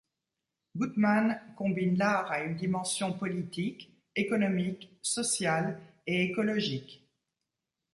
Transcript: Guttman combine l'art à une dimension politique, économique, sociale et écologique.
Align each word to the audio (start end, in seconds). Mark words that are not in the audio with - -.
Guttman 0.75 1.39
combine 1.55 1.95
l'art 1.95 2.31
à 2.31 2.41
une 2.41 2.55
dimension 2.55 3.13
politique, 3.13 3.93
économique, 4.15 4.89
sociale 5.03 5.79
et 6.07 6.23
écologique. 6.23 7.07